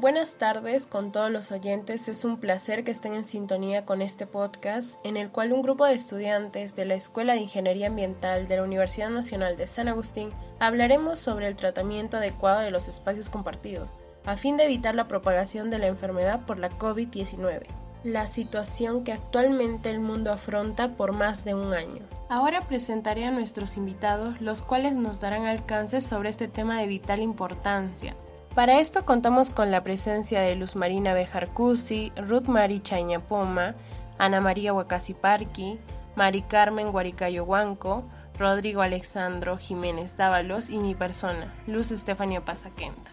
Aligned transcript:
Buenas 0.00 0.36
tardes 0.36 0.86
con 0.86 1.12
todos 1.12 1.30
los 1.30 1.52
oyentes, 1.52 2.08
es 2.08 2.24
un 2.24 2.38
placer 2.38 2.84
que 2.84 2.90
estén 2.90 3.12
en 3.12 3.26
sintonía 3.26 3.84
con 3.84 4.00
este 4.00 4.26
podcast 4.26 4.98
en 5.04 5.18
el 5.18 5.28
cual 5.28 5.52
un 5.52 5.60
grupo 5.60 5.84
de 5.84 5.92
estudiantes 5.92 6.74
de 6.74 6.86
la 6.86 6.94
Escuela 6.94 7.34
de 7.34 7.40
Ingeniería 7.40 7.88
Ambiental 7.88 8.48
de 8.48 8.56
la 8.56 8.62
Universidad 8.62 9.10
Nacional 9.10 9.58
de 9.58 9.66
San 9.66 9.88
Agustín 9.88 10.30
hablaremos 10.58 11.18
sobre 11.18 11.48
el 11.48 11.54
tratamiento 11.54 12.16
adecuado 12.16 12.60
de 12.60 12.70
los 12.70 12.88
espacios 12.88 13.28
compartidos, 13.28 13.94
a 14.24 14.38
fin 14.38 14.56
de 14.56 14.64
evitar 14.64 14.94
la 14.94 15.06
propagación 15.06 15.68
de 15.68 15.78
la 15.78 15.88
enfermedad 15.88 16.46
por 16.46 16.58
la 16.58 16.70
COVID-19, 16.70 17.66
la 18.02 18.26
situación 18.26 19.04
que 19.04 19.12
actualmente 19.12 19.90
el 19.90 20.00
mundo 20.00 20.32
afronta 20.32 20.96
por 20.96 21.12
más 21.12 21.44
de 21.44 21.54
un 21.54 21.74
año. 21.74 22.00
Ahora 22.30 22.66
presentaré 22.66 23.26
a 23.26 23.32
nuestros 23.32 23.76
invitados, 23.76 24.40
los 24.40 24.62
cuales 24.62 24.96
nos 24.96 25.20
darán 25.20 25.44
alcance 25.44 26.00
sobre 26.00 26.30
este 26.30 26.48
tema 26.48 26.80
de 26.80 26.86
vital 26.86 27.20
importancia 27.20 28.16
para 28.54 28.80
esto 28.80 29.04
contamos 29.04 29.50
con 29.50 29.70
la 29.70 29.82
presencia 29.82 30.40
de 30.40 30.56
Luz 30.56 30.76
Marina 30.76 31.14
Bejarcusi, 31.14 32.12
Ruth 32.16 32.46
Mari 32.46 32.80
Chañapoma, 32.80 33.74
Ana 34.18 34.40
María 34.40 34.72
Huacasiparqui, 34.72 35.78
Mari 36.16 36.42
Carmen 36.42 36.90
Guaricayo 36.90 37.44
Huanco, 37.44 38.04
Rodrigo 38.38 38.82
Alexandro 38.82 39.56
Jiménez 39.56 40.16
Dávalos 40.16 40.68
y 40.68 40.78
mi 40.78 40.94
persona, 40.94 41.54
Luz 41.66 41.90
Estefania 41.90 42.44
Pasaquenta. 42.44 43.10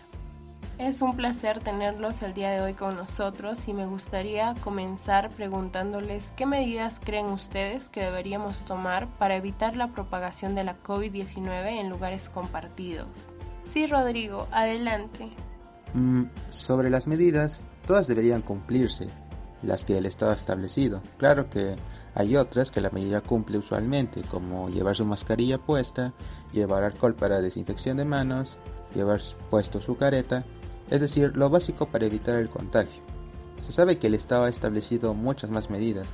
Es 0.80 1.02
un 1.02 1.16
placer 1.16 1.60
tenerlos 1.60 2.22
el 2.22 2.34
día 2.34 2.52
de 2.52 2.62
hoy 2.62 2.74
con 2.74 2.96
nosotros 2.96 3.68
y 3.68 3.74
me 3.74 3.88
gustaría 3.88 4.54
comenzar 4.64 5.30
preguntándoles 5.32 6.34
qué 6.34 6.46
medidas 6.46 7.00
creen 7.04 7.28
ustedes 7.28 7.90
que 7.90 8.02
deberíamos 8.02 8.60
tomar 8.60 9.08
para 9.18 9.36
evitar 9.36 9.76
la 9.76 9.88
propagación 9.88 10.54
de 10.54 10.64
la 10.64 10.82
COVID-19 10.84 11.80
en 11.80 11.90
lugares 11.90 12.30
compartidos. 12.30 13.28
Sí, 13.78 13.86
Rodrigo, 13.86 14.48
adelante. 14.50 15.30
Mm, 15.94 16.24
sobre 16.50 16.90
las 16.90 17.06
medidas, 17.06 17.64
todas 17.86 18.08
deberían 18.08 18.42
cumplirse, 18.42 19.08
las 19.62 19.86
que 19.86 20.00
el 20.00 20.08
Estado 20.08 20.32
ha 20.32 20.36
establecido. 20.36 21.04
Claro 21.20 21.48
que 21.52 21.76
hay 22.16 22.38
otras 22.38 22.72
que 22.72 22.82
la 22.82 22.90
medida 22.90 23.22
cumple 23.22 23.60
usualmente, 23.60 24.24
como 24.24 24.68
llevar 24.70 24.96
su 24.96 25.06
mascarilla 25.06 25.60
puesta, 25.60 26.12
llevar 26.52 26.84
alcohol 26.84 27.14
para 27.14 27.40
desinfección 27.40 27.98
de 27.98 28.06
manos, 28.06 28.58
llevar 28.96 29.22
puesto 29.52 29.80
su 29.80 29.96
careta, 29.96 30.44
es 30.90 31.02
decir, 31.02 31.38
lo 31.38 31.52
básico 31.52 31.86
para 31.86 32.08
evitar 32.08 32.40
el 32.40 32.50
contagio. 32.50 33.04
Se 33.58 33.72
sabe 33.72 34.00
que 34.00 34.08
el 34.08 34.16
Estado 34.16 34.46
ha 34.46 34.50
establecido 34.50 35.14
muchas 35.14 35.52
más 35.52 35.70
medidas, 35.70 36.08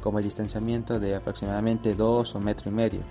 como 0.00 0.20
el 0.20 0.24
distanciamiento 0.24 0.98
de 0.98 1.16
aproximadamente 1.16 1.94
dos 1.94 2.34
o 2.34 2.40
metro 2.40 2.70
y 2.70 2.72
medio, 2.72 3.02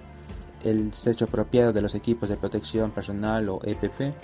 el 0.63 0.91
desecho 0.91 1.25
apropiado 1.25 1.73
de 1.73 1.81
los 1.81 1.95
equipos 1.95 2.29
de 2.29 2.37
protección 2.37 2.91
personal 2.91 3.49
o 3.49 3.59
EPP, 3.63 4.15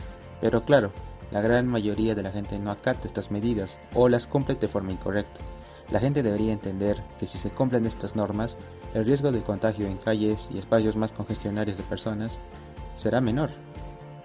pero 0.42 0.64
claro, 0.64 0.92
la 1.32 1.42
gran 1.42 1.68
mayoría 1.68 2.16
de 2.16 2.24
la 2.24 2.32
gente 2.32 2.60
no 2.60 2.72
acata 2.72 3.08
estas 3.08 3.32
medidas 3.32 3.80
o 3.94 4.10
las 4.10 4.28
cumple 4.28 4.56
de 4.56 4.68
forma 4.68 4.92
incorrecta. 4.92 5.42
La 5.92 6.00
gente 6.00 6.24
debería 6.24 6.54
entender 6.54 7.02
que 7.20 7.28
si 7.28 7.38
se 7.38 7.52
cumplen 7.52 7.86
estas 7.86 8.16
normas, 8.16 8.58
el 8.94 9.06
riesgo 9.06 9.32
de 9.32 9.44
contagio 9.44 9.88
en 9.88 9.98
calles 9.98 10.50
y 10.54 10.58
espacios 10.58 10.96
más 10.96 11.12
congestionarios 11.12 11.78
de 11.78 11.84
personas 11.84 12.40
será 12.96 13.22
menor. 13.22 13.52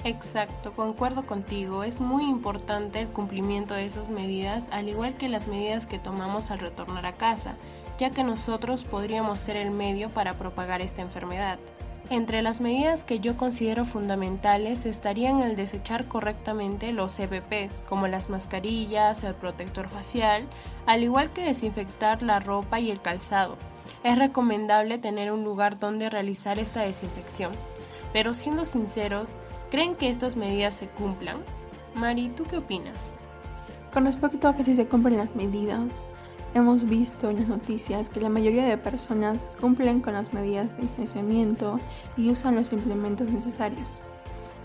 Exacto, 0.05 0.73
concuerdo 0.73 1.27
contigo. 1.27 1.85
Es 1.85 2.01
muy 2.01 2.25
importante 2.25 3.01
el 3.01 3.09
cumplimiento 3.09 3.75
de 3.75 3.85
esas 3.85 4.09
medidas, 4.09 4.69
al 4.71 4.89
igual 4.89 5.17
que 5.17 5.29
las 5.29 5.47
medidas 5.47 5.87
que 5.87 5.99
tomamos 5.99 6.51
al 6.51 6.61
retornar 6.61 7.05
a 7.05 7.17
casa, 7.17 7.57
ya 7.99 8.11
que 8.11 8.25
nosotros 8.25 8.85
podríamos 8.85 9.41
ser 9.41 9.57
el 9.57 9.71
medio 9.71 10.09
para 10.09 10.39
propagar 10.39 10.81
esta 10.81 11.03
enfermedad. 11.03 11.59
Entre 12.11 12.43
las 12.43 12.61
medidas 12.61 13.05
que 13.05 13.21
yo 13.21 13.37
considero 13.37 13.85
fundamentales 13.85 14.85
estarían 14.85 15.43
el 15.43 15.55
desechar 15.55 16.07
correctamente 16.07 16.91
los 16.91 17.17
EPPs, 17.21 17.85
como 17.89 18.09
las 18.09 18.29
mascarillas, 18.29 19.23
el 19.23 19.37
protector 19.37 19.89
facial, 19.89 20.49
al 20.87 21.05
igual 21.05 21.31
que 21.31 21.45
desinfectar 21.45 22.25
la 22.25 22.41
ropa 22.41 22.81
y 22.81 22.91
el 22.91 23.01
calzado. 23.01 23.59
Es 24.03 24.19
recomendable 24.19 24.99
tener 24.99 25.31
un 25.31 25.45
lugar 25.45 25.79
donde 25.79 26.11
realizar 26.11 26.59
esta 26.59 26.83
desinfección. 26.83 27.53
Pero 28.13 28.35
siendo 28.35 28.65
sinceros, 28.65 29.31
¿creen 29.71 29.95
que 29.95 30.11
estas 30.11 30.35
medidas 30.35 30.75
se 30.75 30.89
cumplan? 30.89 31.37
Mari, 31.95 32.31
¿tú 32.31 32.43
qué 32.43 32.57
opinas? 32.57 33.13
Con 33.95 34.05
respecto 34.05 34.49
a 34.49 34.57
que 34.57 34.65
se 34.65 34.87
cumplen 34.87 35.19
las 35.19 35.37
medidas, 35.37 35.93
Hemos 36.53 36.89
visto 36.89 37.31
en 37.31 37.37
las 37.37 37.49
noticias 37.49 38.09
que 38.09 38.21
la 38.21 38.29
mayoría 38.29 38.65
de 38.65 38.77
personas 38.77 39.53
cumplen 39.61 40.01
con 40.01 40.15
las 40.15 40.33
medidas 40.33 40.77
de 40.77 40.83
distanciamiento 40.83 41.79
y 42.17 42.31
usan 42.31 42.57
los 42.57 42.73
implementos 42.73 43.29
necesarios. 43.29 44.01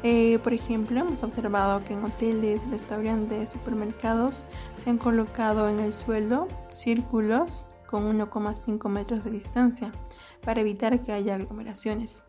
Eh, 0.02 0.40
por 0.44 0.54
ejemplo, 0.54 1.00
hemos 1.00 1.22
observado 1.22 1.84
que 1.86 1.94
en 1.94 2.04
hoteles, 2.04 2.68
restaurantes, 2.70 3.50
supermercados 3.50 4.44
se 4.80 4.90
han 4.90 4.98
colocado 4.98 5.70
en 5.70 5.80
el 5.80 5.94
suelo 5.94 6.48
círculos 6.70 7.66
con 7.86 8.18
1,5 8.18 8.90
metros 8.90 9.24
de 9.24 9.32
distancia 9.32 9.92
para 10.44 10.62
evitar 10.62 11.04
que 11.04 11.12
haya 11.12 11.36
aglomeraciones. 11.36 12.24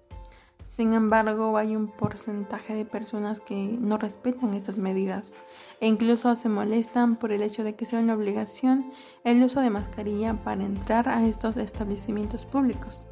Sin 0.67 0.95
embargo, 0.95 1.57
hay 1.57 1.77
un 1.77 1.87
porcentaje 1.87 2.75
de 2.75 2.85
personas 2.85 3.39
que 3.39 3.79
no 3.81 3.99
respetan 3.99 4.53
estas 4.53 4.79
medidas 4.79 5.33
e 5.81 5.87
incluso 5.87 6.35
se 6.35 6.49
molestan 6.49 7.17
por 7.17 7.31
el 7.31 7.43
hecho 7.43 7.63
de 7.63 7.77
que 7.77 7.87
sea 7.87 8.01
una 8.01 8.15
obligación 8.15 8.91
el 9.23 9.41
uso 9.43 9.61
de 9.61 9.71
mascarilla 9.71 10.43
para 10.43 10.65
entrar 10.65 11.09
a 11.09 11.25
estos 11.25 11.57
establecimientos 11.57 12.45
públicos. 12.45 13.07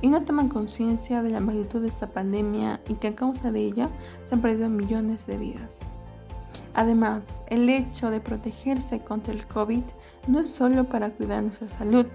Y 0.00 0.08
no 0.08 0.22
toman 0.22 0.48
conciencia 0.48 1.24
de 1.24 1.30
la 1.30 1.40
magnitud 1.40 1.82
de 1.82 1.88
esta 1.88 2.12
pandemia 2.12 2.80
y 2.88 2.94
que 2.94 3.08
a 3.08 3.16
causa 3.16 3.50
de 3.50 3.60
ella 3.60 3.90
se 4.24 4.36
han 4.36 4.40
perdido 4.40 4.68
millones 4.68 5.26
de 5.26 5.38
vidas. 5.38 5.80
Además, 6.72 7.42
el 7.48 7.68
hecho 7.68 8.10
de 8.10 8.20
protegerse 8.20 9.00
contra 9.00 9.34
el 9.34 9.44
COVID 9.46 9.82
no 10.28 10.38
es 10.38 10.46
solo 10.46 10.88
para 10.88 11.10
cuidar 11.10 11.42
nuestra 11.42 11.68
salud, 11.68 12.06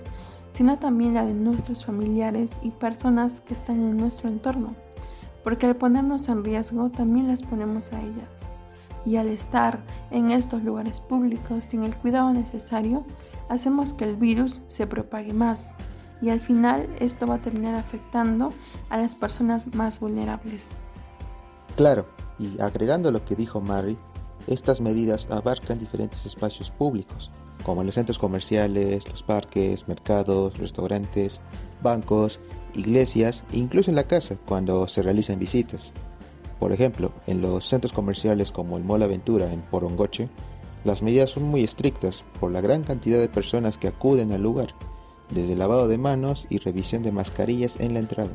sino 0.54 0.80
también 0.80 1.14
la 1.14 1.26
de 1.26 1.34
nuestros 1.34 1.86
familiares 1.86 2.52
y 2.62 2.72
personas 2.72 3.42
que 3.42 3.54
están 3.54 3.82
en 3.82 3.98
nuestro 3.98 4.30
entorno, 4.30 4.76
porque 5.44 5.66
al 5.66 5.76
ponernos 5.76 6.28
en 6.28 6.44
riesgo 6.44 6.90
también 6.90 7.28
las 7.28 7.44
ponemos 7.44 7.94
a 7.94 8.02
ellas. 8.02 8.46
Y 9.06 9.16
al 9.16 9.30
estar 9.30 9.84
en 10.12 10.30
estos 10.30 10.64
lugares 10.64 11.02
públicos 11.02 11.66
sin 11.70 11.84
el 11.84 11.96
cuidado 11.96 12.32
necesario, 12.34 13.04
hacemos 13.50 13.94
que 13.94 14.06
el 14.06 14.16
virus 14.16 14.62
se 14.68 14.86
propague 14.86 15.34
más 15.34 15.74
y 16.22 16.30
al 16.30 16.40
final 16.40 16.88
esto 17.00 17.26
va 17.28 17.36
a 17.36 17.42
terminar 17.42 17.76
afectando 17.76 18.52
a 18.90 18.98
las 18.98 19.16
personas 19.16 19.74
más 19.74 20.00
vulnerables. 20.00 20.70
Claro, 21.76 22.08
y 22.38 22.62
agregando 22.62 23.12
lo 23.12 23.26
que 23.26 23.36
dijo 23.36 23.60
Mary, 23.60 23.98
estas 24.48 24.82
medidas 24.82 25.30
abarcan 25.32 25.80
diferentes 25.80 26.26
espacios 26.26 26.72
públicos, 26.72 27.32
como 27.64 27.82
en 27.82 27.88
los 27.88 27.96
centros 27.96 28.20
comerciales, 28.20 29.08
los 29.10 29.24
parques, 29.24 29.88
mercados, 29.88 30.58
restaurantes, 30.58 31.42
bancos, 31.82 32.40
iglesias 32.74 33.46
e 33.52 33.58
incluso 33.58 33.92
en 33.92 33.96
la 33.96 34.08
casa 34.08 34.38
cuando 34.46 34.88
se 34.88 35.02
realizan 35.02 35.40
visitas. 35.40 35.94
Por 36.60 36.72
ejemplo, 36.72 37.12
en 37.26 37.42
los 37.42 37.66
centros 37.66 37.94
comerciales 37.94 38.52
como 38.52 38.78
el 38.78 38.84
Mall 38.84 39.04
Aventura 39.04 39.52
en 39.52 39.62
Porongoche, 39.62 40.30
las 40.84 41.02
medidas 41.02 41.32
son 41.32 41.44
muy 41.44 41.64
estrictas 41.64 42.26
por 42.40 42.52
la 42.52 42.62
gran 42.62 42.84
cantidad 42.84 43.20
de 43.20 43.30
personas 43.30 43.78
que 43.78 43.88
acuden 43.88 44.32
al 44.32 44.44
lugar, 44.44 44.76
desde 45.30 45.56
lavado 45.56 45.88
de 45.88 45.98
manos 45.98 46.48
y 46.50 46.60
revisión 46.60 47.04
de 47.04 47.12
mascarillas 47.12 47.80
en 47.80 47.94
la 47.94 48.00
entrada. 48.00 48.32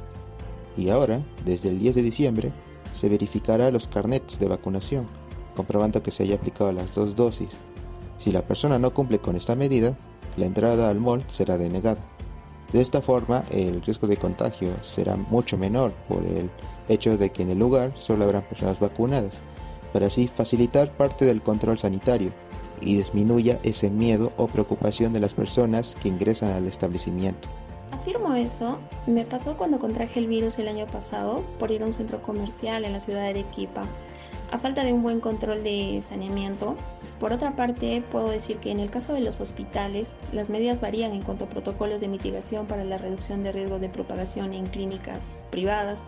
Y 0.76 0.90
ahora, 0.90 1.24
desde 1.44 1.70
el 1.70 1.78
10 1.78 1.96
de 1.96 2.02
diciembre, 2.02 2.52
se 2.92 3.08
verificará 3.08 3.70
los 3.70 3.88
carnets 3.88 4.38
de 4.38 4.48
vacunación, 4.48 5.08
comprobando 5.54 6.02
que 6.02 6.10
se 6.10 6.22
haya 6.22 6.36
aplicado 6.36 6.72
las 6.72 6.94
dos 6.94 7.16
dosis 7.16 7.58
si 8.16 8.32
la 8.32 8.46
persona 8.46 8.78
no 8.78 8.92
cumple 8.92 9.18
con 9.18 9.36
esta 9.36 9.54
medida, 9.54 9.96
la 10.36 10.46
entrada 10.46 10.88
al 10.88 11.00
mall 11.00 11.24
será 11.28 11.58
denegada. 11.58 12.00
De 12.72 12.80
esta 12.80 13.00
forma, 13.00 13.44
el 13.50 13.80
riesgo 13.82 14.06
de 14.06 14.16
contagio 14.16 14.72
será 14.82 15.16
mucho 15.16 15.56
menor 15.56 15.92
por 16.08 16.24
el 16.24 16.50
hecho 16.88 17.16
de 17.16 17.30
que 17.30 17.42
en 17.42 17.50
el 17.50 17.58
lugar 17.58 17.92
solo 17.94 18.24
habrán 18.24 18.42
personas 18.42 18.80
vacunadas, 18.80 19.40
para 19.92 20.08
así 20.08 20.26
facilitar 20.26 20.96
parte 20.96 21.24
del 21.24 21.42
control 21.42 21.78
sanitario 21.78 22.32
y 22.80 22.96
disminuya 22.96 23.60
ese 23.62 23.90
miedo 23.90 24.32
o 24.36 24.48
preocupación 24.48 25.12
de 25.12 25.20
las 25.20 25.34
personas 25.34 25.96
que 26.02 26.08
ingresan 26.08 26.50
al 26.50 26.66
establecimiento. 26.66 27.48
Afirmo 27.92 28.34
eso, 28.34 28.78
me 29.06 29.24
pasó 29.24 29.56
cuando 29.56 29.78
contraje 29.78 30.18
el 30.20 30.26
virus 30.26 30.58
el 30.58 30.68
año 30.68 30.86
pasado 30.86 31.44
por 31.58 31.70
ir 31.70 31.82
a 31.82 31.86
un 31.86 31.94
centro 31.94 32.20
comercial 32.20 32.84
en 32.84 32.92
la 32.92 33.00
ciudad 33.00 33.22
de 33.22 33.28
Arequipa 33.28 33.86
a 34.50 34.58
falta 34.58 34.84
de 34.84 34.92
un 34.92 35.02
buen 35.02 35.20
control 35.20 35.62
de 35.62 35.98
saneamiento. 36.00 36.76
Por 37.20 37.32
otra 37.32 37.56
parte, 37.56 38.02
puedo 38.10 38.28
decir 38.28 38.58
que 38.58 38.70
en 38.70 38.78
el 38.78 38.90
caso 38.90 39.14
de 39.14 39.20
los 39.20 39.40
hospitales, 39.40 40.18
las 40.32 40.50
medidas 40.50 40.80
varían 40.80 41.12
en 41.12 41.22
cuanto 41.22 41.46
a 41.46 41.48
protocolos 41.48 42.00
de 42.00 42.08
mitigación 42.08 42.66
para 42.66 42.84
la 42.84 42.98
reducción 42.98 43.42
de 43.42 43.52
riesgos 43.52 43.80
de 43.80 43.88
propagación 43.88 44.52
en 44.52 44.66
clínicas 44.66 45.44
privadas, 45.50 46.06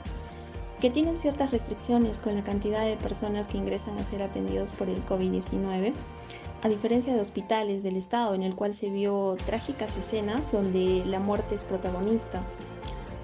que 0.81 0.91
tienen 0.91 1.17
ciertas 1.17 1.51
restricciones 1.51 2.19
con 2.19 2.37
la 2.37 2.45
cantidad 2.45 2.85
de 2.85 2.97
personas 2.97 3.49
que 3.49 3.59
ingresan 3.59 3.99
a 3.99 4.05
ser 4.05 4.23
atendidos 4.23 4.73
por 4.73 4.91
el 4.91 5.05
COVID-19, 5.07 5.95
a 6.63 6.69
diferencia 6.69 7.15
de 7.15 7.21
hospitales 7.21 7.83
del 7.83 7.97
Estado 7.97 8.35
en 8.35 8.43
el 8.43 8.55
cual 8.55 8.75
se 8.75 8.91
vio 8.91 9.37
trágicas 9.47 9.97
escenas 9.97 10.53
donde 10.53 11.03
la 11.07 11.21
muerte 11.21 11.55
es 11.55 11.65
protagonista 11.65 12.43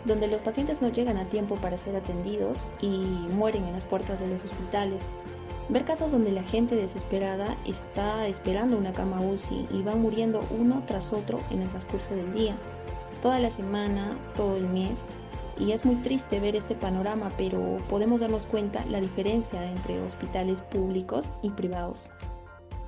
donde 0.05 0.27
los 0.27 0.43
pacientes 0.43 0.83
no 0.83 0.89
llegan 0.89 1.17
a 1.17 1.29
tiempo 1.29 1.57
para 1.57 1.79
ser 1.79 1.97
atendidos 1.97 2.67
y 2.81 2.89
mueren 3.33 3.65
en 3.65 3.73
las 3.73 3.87
puertas 3.87 4.21
de 4.21 4.27
los 4.27 4.45
hospitales. 4.45 5.11
Ver 5.69 5.85
casos 5.85 6.13
donde 6.13 6.31
la 6.31 6.43
gente 6.43 6.77
desesperada 6.77 7.57
está 7.65 8.27
esperando 8.27 8.77
una 8.77 8.93
cama 8.93 9.21
UCI 9.21 9.67
y 9.71 9.83
va 9.83 9.95
muriendo 9.95 10.45
uno 10.51 10.83
tras 10.87 11.13
otro 11.13 11.41
en 11.51 11.63
el 11.63 11.69
transcurso 11.69 12.15
del 12.15 12.33
día, 12.33 12.55
toda 13.23 13.39
la 13.39 13.49
semana, 13.49 14.15
todo 14.37 14.57
el 14.57 14.69
mes. 14.69 15.07
Y 15.59 15.73
es 15.73 15.85
muy 15.87 15.97
triste 15.97 16.41
ver 16.41 16.55
este 16.55 16.75
panorama, 16.75 17.33
pero 17.39 17.79
podemos 17.89 18.21
darnos 18.21 18.45
cuenta 18.45 18.85
la 18.87 19.01
diferencia 19.01 19.65
entre 19.71 20.01
hospitales 20.03 20.61
públicos 20.63 21.35
y 21.41 21.51
privados. 21.51 22.11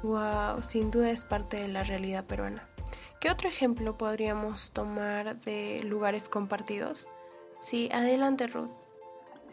Wow, 0.02 0.62
sin 0.62 0.90
duda 0.90 1.10
es 1.10 1.24
parte 1.24 1.58
de 1.58 1.68
la 1.68 1.82
realidad 1.82 2.24
peruana. 2.24 2.68
¿Qué 3.20 3.30
otro 3.30 3.48
ejemplo 3.48 3.96
podríamos 3.96 4.72
tomar 4.72 5.40
de 5.40 5.82
lugares 5.84 6.28
compartidos? 6.28 7.08
Sí, 7.60 7.88
adelante 7.90 8.46
Ruth. 8.46 8.85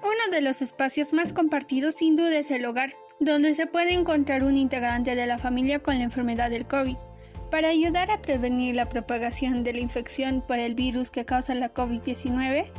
Uno 0.04 0.36
de 0.36 0.42
los 0.42 0.62
espacios 0.62 1.14
más 1.14 1.32
compartidos 1.32 1.96
sin 1.96 2.18
duda 2.18 2.38
es 2.38 2.52
el 2.52 2.66
hogar, 2.66 2.92
donde 3.22 3.54
se 3.54 3.68
puede 3.68 3.94
encontrar 3.94 4.44
un 4.44 4.58
integrante 4.58 5.16
de 5.16 5.26
la 5.26 5.40
familia 5.40 5.80
con 5.80 5.98
la 5.98 6.04
enfermedad 6.04 6.50
del 6.50 6.68
COVID. 6.68 6.98
Para 7.50 7.70
ayudar 7.70 8.12
a 8.12 8.22
prevenir 8.22 8.76
la 8.76 8.90
propagación 8.90 9.64
de 9.64 9.72
la 9.72 9.80
infección 9.80 10.44
por 10.46 10.60
el 10.60 10.76
virus 10.76 11.10
que 11.10 11.24
causa 11.24 11.56
la 11.56 11.74
COVID-19, 11.74 12.70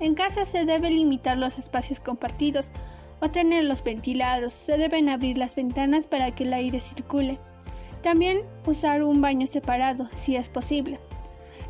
en 0.00 0.14
casa 0.16 0.44
se 0.44 0.64
debe 0.64 0.90
limitar 0.90 1.38
los 1.38 1.58
espacios 1.58 2.00
compartidos 2.00 2.72
o 3.20 3.30
tenerlos 3.30 3.84
ventilados. 3.84 4.52
Se 4.52 4.76
deben 4.76 5.08
abrir 5.08 5.38
las 5.38 5.54
ventanas 5.54 6.08
para 6.08 6.34
que 6.34 6.42
el 6.42 6.52
aire 6.52 6.80
circule. 6.80 7.38
También 8.02 8.42
usar 8.66 9.04
un 9.04 9.20
baño 9.20 9.46
separado, 9.46 10.08
si 10.14 10.34
es 10.34 10.48
posible. 10.48 10.98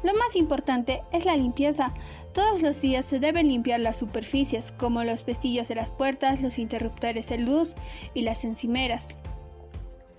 Lo 0.02 0.14
más 0.14 0.36
importante 0.36 1.02
es 1.12 1.24
la 1.24 1.36
limpieza. 1.36 1.92
Todos 2.32 2.62
los 2.62 2.80
días 2.80 3.04
se 3.04 3.18
deben 3.18 3.48
limpiar 3.48 3.80
las 3.80 3.98
superficies, 3.98 4.72
como 4.72 5.02
los 5.02 5.24
pestillos 5.24 5.68
de 5.68 5.74
las 5.74 5.90
puertas, 5.90 6.40
los 6.40 6.58
interruptores 6.58 7.28
de 7.28 7.38
luz 7.38 7.74
y 8.14 8.22
las 8.22 8.44
encimeras. 8.44 9.18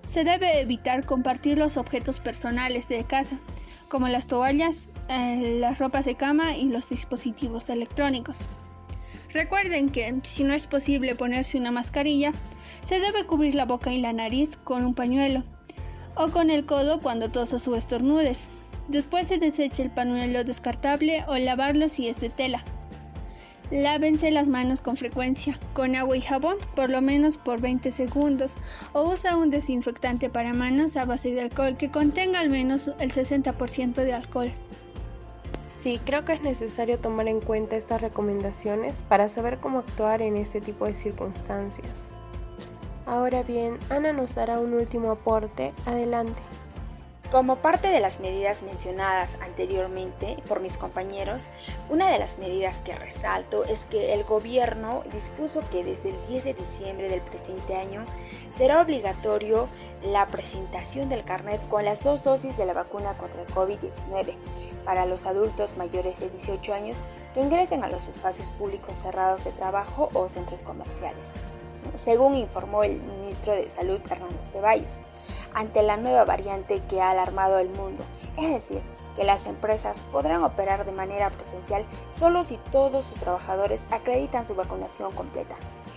Se 0.06 0.24
debe 0.24 0.60
evitar 0.60 1.06
compartir 1.06 1.58
los 1.58 1.78
objetos 1.78 2.20
personales 2.20 2.90
de 2.90 3.04
casa, 3.06 3.40
como 3.90 4.08
las 4.08 4.28
toallas, 4.28 4.90
eh, 5.08 5.58
las 5.60 5.80
ropas 5.80 6.06
de 6.06 6.16
cama 6.16 6.58
y 6.58 6.68
los 6.68 6.90
dispositivos 6.90 7.70
electrónicos. 7.70 8.40
Recuerden 9.32 9.90
que 9.90 10.14
si 10.24 10.44
no 10.44 10.54
es 10.54 10.68
posible 10.68 11.16
ponerse 11.16 11.58
una 11.58 11.72
mascarilla, 11.72 12.34
se 12.84 13.00
debe 13.00 13.26
cubrir 13.26 13.56
la 13.56 13.66
boca 13.66 13.94
y 13.94 14.02
la 14.02 14.12
nariz 14.12 14.58
con 14.58 14.86
un 14.86 14.96
pañuelo 14.96 15.44
o 16.16 16.30
con 16.30 16.50
el 16.50 16.66
codo 16.66 17.02
cuando 17.02 17.30
tosas 17.30 17.68
o 17.68 17.76
estornudes. 17.76 18.50
Después 18.90 19.28
se 19.28 19.38
desecha 19.38 19.84
el 19.84 19.92
pañuelo 19.92 20.44
descartable 20.44 21.24
o 21.28 21.38
lavarlo 21.38 21.90
si 21.90 22.10
es 22.10 22.20
de 22.20 22.30
tela. 22.30 22.64
Lávense 23.70 24.32
las 24.32 24.48
manos 24.48 24.82
con 24.82 24.98
frecuencia, 24.98 25.60
con 25.74 25.96
agua 25.96 26.18
y 26.18 26.22
jabón, 26.22 26.58
por 26.76 26.90
lo 26.90 27.00
menos 27.00 27.38
por 27.38 27.62
20 27.62 27.92
segundos, 27.92 28.56
o 28.94 29.04
usa 29.12 29.38
un 29.38 29.52
desinfectante 29.52 30.32
para 30.32 30.54
manos 30.54 30.98
a 30.98 31.06
base 31.06 31.32
de 31.32 31.42
alcohol 31.42 31.78
que 31.78 31.92
contenga 31.92 32.40
al 32.40 32.50
menos 32.50 32.90
el 32.98 33.12
60% 33.12 33.94
de 33.94 34.14
alcohol. 34.14 34.52
Sí, 35.70 36.00
creo 36.04 36.26
que 36.26 36.34
es 36.34 36.42
necesario 36.42 36.98
tomar 36.98 37.28
en 37.28 37.42
cuenta 37.42 37.76
estas 37.76 38.02
recomendaciones 38.02 39.04
para 39.04 39.30
saber 39.30 39.60
cómo 39.60 39.80
actuar 39.80 40.24
en 40.24 40.36
este 40.36 40.62
tipo 40.62 40.88
de 40.88 40.96
circunstancias. 40.96 41.92
Ahora 43.06 43.44
bien, 43.44 43.78
Ana 43.92 44.14
nos 44.14 44.34
dará 44.34 44.60
un 44.60 44.74
último 44.74 45.12
aporte. 45.12 45.74
Adelante. 45.86 46.42
Como 47.32 47.58
parte 47.58 47.90
de 47.90 48.00
las 48.00 48.20
medidas 48.20 48.64
mencionadas 48.64 49.38
anteriormente 49.40 50.38
por 50.48 50.62
mis 50.62 50.78
compañeros, 50.78 51.52
una 51.88 52.10
de 52.10 52.18
las 52.18 52.40
medidas 52.40 52.80
que 52.80 52.96
resalto 52.96 53.66
es 53.66 53.86
que 53.86 54.16
el 54.16 54.24
gobierno 54.24 55.04
dispuso 55.14 55.62
que 55.70 55.84
desde 55.84 56.10
el 56.10 56.28
10 56.28 56.44
de 56.46 56.54
diciembre 56.56 57.08
del 57.08 57.22
presente 57.22 57.76
año 57.76 58.04
será 58.52 58.82
obligatorio 58.82 59.70
la 60.02 60.26
presentación 60.26 61.08
del 61.08 61.24
carnet 61.24 61.62
con 61.70 61.86
las 61.86 62.02
dos 62.02 62.24
dosis 62.24 62.58
de 62.58 62.66
la 62.66 62.74
vacuna 62.74 63.16
contra 63.16 63.44
el 63.44 63.48
COVID-19 63.50 64.34
para 64.84 65.06
los 65.06 65.28
adultos 65.28 65.78
mayores 65.78 66.20
de 66.20 66.32
18 66.32 66.74
años 66.74 67.04
que 67.36 67.42
ingresen 67.42 67.84
a 67.84 67.90
los 67.90 68.08
espacios 68.08 68.52
públicos 68.54 68.98
cerrados 68.98 69.44
de 69.44 69.52
trabajo 69.52 70.10
o 70.14 70.30
centros 70.30 70.64
comerciales 70.64 71.36
según 71.96 72.36
informó 72.36 72.84
el 72.84 73.00
ministro 73.02 73.54
de 73.54 73.70
Salud 73.70 74.00
Hernando 74.10 74.44
Ceballos, 74.44 75.00
ante 75.54 75.84
la 75.84 75.98
nueva 75.98 76.26
variante 76.26 76.82
que 76.90 77.02
ha 77.02 77.12
alarmado 77.12 77.58
al 77.58 77.70
mundo, 77.70 78.04
es 78.38 78.50
decir, 78.50 78.82
que 79.16 79.24
las 79.24 79.48
empresas 79.48 80.06
podrán 80.12 80.44
operar 80.44 80.86
de 80.86 80.92
manera 80.92 81.30
presencial 81.30 81.86
solo 82.10 82.44
si 82.44 82.58
todos 82.72 83.06
sus 83.06 83.20
trabajadores 83.20 83.86
acreditan 83.92 84.48
su 84.48 84.56
vacunación 84.56 85.12
completa. 85.12 85.56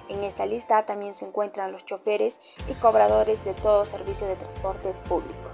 En 0.09 0.25
esta 0.25 0.45
lista 0.45 0.85
también 0.85 1.15
se 1.15 1.27
encuentran 1.27 1.73
los 1.73 1.85
choferes 1.85 2.41
y 2.69 2.75
cobradores 2.75 3.45
de 3.45 3.55
todo 3.55 3.85
servicio 3.85 4.27
de 4.27 4.37
transporte 4.37 4.93
público. 5.09 5.51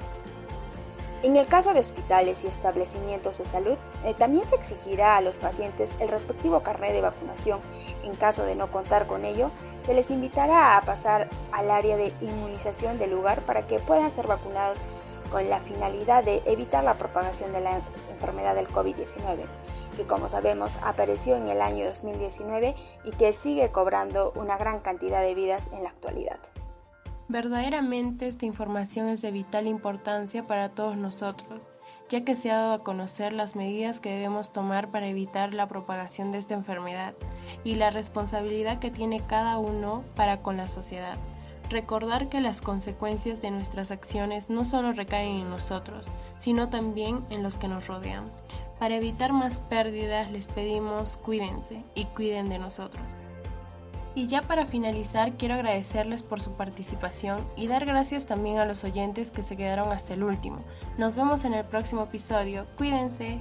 En 1.23 1.37
el 1.37 1.47
caso 1.47 1.75
de 1.75 1.81
hospitales 1.81 2.45
y 2.45 2.47
establecimientos 2.47 3.39
de 3.39 3.45
salud, 3.45 3.77
eh, 4.05 4.15
también 4.15 4.49
se 4.49 4.56
exigirá 4.56 5.17
a 5.17 5.21
los 5.21 5.39
pacientes 5.39 5.95
el 6.00 6.09
respectivo 6.09 6.62
carnet 6.62 6.93
de 6.93 7.00
vacunación. 7.00 7.61
En 8.05 8.15
caso 8.15 8.45
de 8.45 8.55
no 8.55 8.71
contar 8.71 9.06
con 9.06 9.25
ello, 9.25 9.50
se 9.81 9.95
les 9.95 10.11
invitará 10.11 10.77
a 10.77 10.83
pasar 10.83 11.29
al 11.53 11.71
área 11.71 11.97
de 11.97 12.12
inmunización 12.21 12.99
del 12.99 13.11
lugar 13.11 13.41
para 13.43 13.67
que 13.67 13.81
puedan 13.81 14.11
ser 14.11 14.27
vacunados 14.27 14.83
con 15.31 15.49
la 15.50 15.59
finalidad 15.59 16.25
de 16.25 16.43
evitar 16.47 16.85
la 16.85 16.97
propagación 16.97 17.53
de 17.53 17.61
la 17.61 17.81
enfermedad 18.11 18.55
del 18.55 18.69
COVID-19, 18.69 19.45
que 19.97 20.05
como 20.05 20.29
sabemos 20.29 20.79
apareció 20.83 21.37
en 21.37 21.49
el 21.49 21.61
año 21.61 21.87
2019 21.87 22.75
y 23.05 23.11
que 23.12 23.33
sigue 23.33 23.71
cobrando 23.71 24.33
una 24.37 24.56
gran 24.56 24.81
cantidad 24.81 25.21
de 25.21 25.35
vidas 25.35 25.71
en 25.73 25.83
la 25.83 25.91
actualidad. 25.91 26.39
Verdaderamente 27.29 28.27
esta 28.27 28.47
información 28.47 29.09
es 29.09 29.21
de 29.21 29.31
vital 29.31 29.67
importancia 29.67 30.47
para 30.47 30.71
todos 30.71 30.97
nosotros, 30.97 31.69
ya 32.08 32.25
que 32.25 32.34
se 32.34 32.50
ha 32.50 32.56
dado 32.56 32.72
a 32.72 32.82
conocer 32.82 33.32
las 33.32 33.56
medidas 33.56 34.00
que 34.00 34.10
debemos 34.10 34.50
tomar 34.50 34.90
para 34.90 35.08
evitar 35.08 35.55
la 35.55 35.69
propagación 35.69 36.32
de 36.32 36.38
esta 36.38 36.55
enfermedad 36.55 37.14
y 37.64 37.75
la 37.75 37.90
responsabilidad 37.90 38.78
que 38.78 38.90
tiene 38.90 39.20
cada 39.26 39.58
uno 39.58 40.05
para 40.16 40.43
con 40.43 40.56
la 40.56 40.69
sociedad. 40.69 41.19
Recordar 41.70 42.31
que 42.31 42.40
las 42.40 42.62
consecuencias 42.62 43.43
de 43.43 43.50
nuestras 43.50 43.90
acciones 43.90 44.49
no 44.49 44.64
solo 44.64 44.93
recaen 44.93 45.40
en 45.40 45.50
nosotros, 45.50 46.10
sino 46.38 46.70
también 46.70 47.25
en 47.28 47.43
los 47.43 47.58
que 47.58 47.69
nos 47.69 47.87
rodean. 47.87 48.31
Para 48.78 48.96
evitar 48.96 49.32
más 49.32 49.60
pérdidas 49.60 50.31
les 50.31 50.46
pedimos 50.46 51.19
cuídense 51.19 51.84
y 51.94 52.05
cuiden 52.06 52.49
de 52.49 52.58
nosotros. 52.58 53.05
Y 54.19 54.26
ya 54.26 54.43
para 54.43 54.67
finalizar, 54.67 55.35
quiero 55.35 55.55
agradecerles 55.55 56.25
por 56.25 56.41
su 56.41 56.55
participación 56.55 57.47
y 57.55 57.69
dar 57.69 57.87
gracias 57.87 58.26
también 58.26 58.59
a 58.59 58.65
los 58.65 58.82
oyentes 58.82 59.31
que 59.31 59.44
se 59.44 59.56
quedaron 59.56 59.93
hasta 59.93 60.12
el 60.12 60.25
último. 60.25 60.65
Nos 60.98 61.15
vemos 61.15 61.44
en 61.44 61.55
el 61.55 61.65
próximo 61.65 62.03
episodio. 62.03 62.67
Cuídense. 62.77 63.39